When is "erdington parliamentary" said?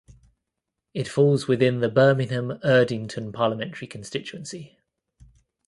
2.63-3.87